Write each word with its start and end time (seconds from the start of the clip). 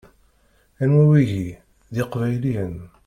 Anwa 0.83 1.03
wigi? 1.09 1.47
D 1.93 1.95
iqbayliyen! 2.01 2.75